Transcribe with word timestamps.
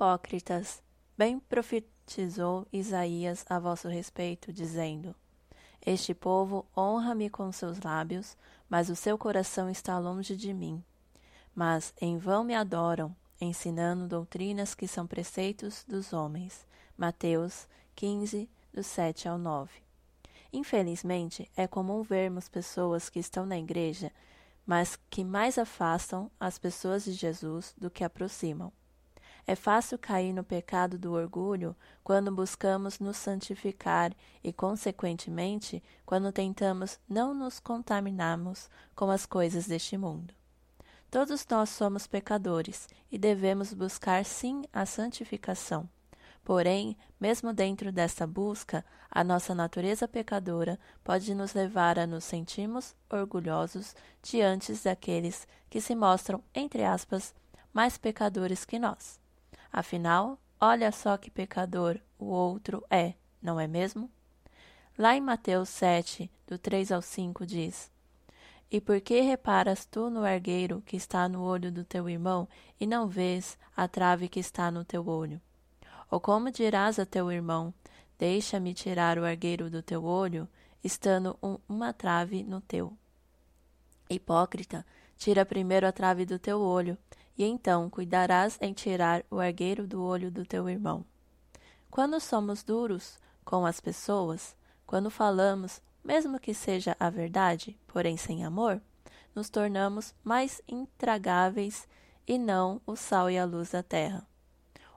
Hipócritas, 0.00 0.82
bem 1.14 1.38
profetizou 1.38 2.66
Isaías 2.72 3.44
a 3.50 3.58
vosso 3.58 3.86
respeito, 3.86 4.50
dizendo: 4.50 5.14
Este 5.84 6.14
povo 6.14 6.64
honra-me 6.74 7.28
com 7.28 7.52
seus 7.52 7.78
lábios, 7.80 8.34
mas 8.66 8.88
o 8.88 8.96
seu 8.96 9.18
coração 9.18 9.68
está 9.68 9.98
longe 9.98 10.34
de 10.34 10.54
mim. 10.54 10.82
Mas 11.54 11.92
em 12.00 12.16
vão 12.16 12.42
me 12.42 12.54
adoram, 12.54 13.14
ensinando 13.38 14.08
doutrinas 14.08 14.74
que 14.74 14.88
são 14.88 15.06
preceitos 15.06 15.84
dos 15.86 16.14
homens. 16.14 16.66
Mateus 16.96 17.68
15, 17.94 18.48
do 18.72 18.82
7 18.82 19.28
ao 19.28 19.36
9. 19.36 19.82
Infelizmente, 20.50 21.50
é 21.54 21.66
comum 21.66 22.02
vermos 22.02 22.48
pessoas 22.48 23.10
que 23.10 23.18
estão 23.18 23.44
na 23.44 23.58
igreja, 23.58 24.10
mas 24.64 24.98
que 25.10 25.22
mais 25.22 25.58
afastam 25.58 26.30
as 26.40 26.58
pessoas 26.58 27.04
de 27.04 27.12
Jesus 27.12 27.74
do 27.76 27.90
que 27.90 28.02
aproximam. 28.02 28.72
É 29.46 29.54
fácil 29.54 29.98
cair 29.98 30.32
no 30.32 30.44
pecado 30.44 30.98
do 30.98 31.12
orgulho 31.12 31.74
quando 32.04 32.34
buscamos 32.34 32.98
nos 32.98 33.16
santificar 33.16 34.12
e, 34.42 34.52
consequentemente, 34.52 35.82
quando 36.06 36.32
tentamos 36.32 36.98
não 37.08 37.34
nos 37.34 37.58
contaminarmos 37.58 38.68
com 38.94 39.10
as 39.10 39.26
coisas 39.26 39.66
deste 39.66 39.96
mundo. 39.96 40.34
Todos 41.10 41.44
nós 41.50 41.70
somos 41.70 42.06
pecadores 42.06 42.88
e 43.10 43.18
devemos 43.18 43.72
buscar 43.72 44.24
sim 44.24 44.62
a 44.72 44.86
santificação. 44.86 45.88
Porém, 46.44 46.96
mesmo 47.20 47.52
dentro 47.52 47.92
desta 47.92 48.26
busca, 48.26 48.84
a 49.10 49.22
nossa 49.22 49.54
natureza 49.54 50.08
pecadora 50.08 50.78
pode 51.02 51.34
nos 51.34 51.52
levar 51.52 51.98
a 51.98 52.06
nos 52.06 52.24
sentirmos 52.24 52.94
orgulhosos 53.10 53.94
diante 54.22 54.72
daqueles 54.72 55.46
que 55.68 55.80
se 55.80 55.94
mostram, 55.94 56.42
entre 56.54 56.84
aspas, 56.84 57.34
mais 57.72 57.98
pecadores 57.98 58.64
que 58.64 58.78
nós. 58.78 59.20
Afinal, 59.72 60.38
olha 60.60 60.90
só 60.90 61.16
que 61.16 61.30
pecador 61.30 61.98
o 62.18 62.26
outro 62.26 62.84
é, 62.90 63.14
não 63.40 63.58
é 63.58 63.66
mesmo? 63.66 64.10
Lá 64.98 65.16
em 65.16 65.20
Mateus 65.20 65.68
7, 65.68 66.30
do 66.46 66.58
3 66.58 66.92
ao 66.92 67.00
5, 67.00 67.46
diz: 67.46 67.90
E 68.70 68.80
por 68.80 69.00
que 69.00 69.20
reparas 69.20 69.86
tu 69.86 70.10
no 70.10 70.24
argueiro 70.24 70.82
que 70.84 70.96
está 70.96 71.28
no 71.28 71.42
olho 71.42 71.72
do 71.72 71.84
teu 71.84 72.08
irmão 72.08 72.48
e 72.78 72.86
não 72.86 73.08
vês 73.08 73.56
a 73.76 73.86
trave 73.86 74.28
que 74.28 74.40
está 74.40 74.70
no 74.70 74.84
teu 74.84 75.06
olho? 75.06 75.40
Ou 76.10 76.20
como 76.20 76.50
dirás 76.50 76.98
a 76.98 77.06
teu 77.06 77.30
irmão: 77.30 77.72
Deixa-me 78.18 78.74
tirar 78.74 79.18
o 79.18 79.24
argueiro 79.24 79.70
do 79.70 79.82
teu 79.82 80.04
olho, 80.04 80.48
estando 80.84 81.38
um, 81.42 81.56
uma 81.68 81.92
trave 81.92 82.42
no 82.42 82.60
teu? 82.60 82.92
Hipócrita, 84.10 84.84
tira 85.16 85.46
primeiro 85.46 85.86
a 85.86 85.92
trave 85.92 86.26
do 86.26 86.38
teu 86.38 86.60
olho, 86.60 86.98
e 87.40 87.44
então 87.44 87.88
cuidarás 87.88 88.58
em 88.60 88.74
tirar 88.74 89.24
o 89.30 89.40
argueiro 89.40 89.86
do 89.86 90.04
olho 90.04 90.30
do 90.30 90.44
teu 90.44 90.68
irmão. 90.68 91.02
Quando 91.90 92.20
somos 92.20 92.62
duros 92.62 93.18
com 93.46 93.64
as 93.64 93.80
pessoas, 93.80 94.54
quando 94.86 95.08
falamos, 95.08 95.80
mesmo 96.04 96.38
que 96.38 96.52
seja 96.52 96.94
a 97.00 97.08
verdade, 97.08 97.78
porém 97.86 98.14
sem 98.18 98.44
amor, 98.44 98.78
nos 99.34 99.48
tornamos 99.48 100.14
mais 100.22 100.60
intragáveis 100.68 101.88
e 102.28 102.36
não 102.36 102.78
o 102.84 102.94
sal 102.94 103.30
e 103.30 103.38
a 103.38 103.46
luz 103.46 103.70
da 103.70 103.82
terra. 103.82 104.26